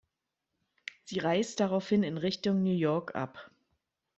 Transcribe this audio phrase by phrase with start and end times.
[1.03, 3.51] Sie reist daraufhin in Richtung New York ab.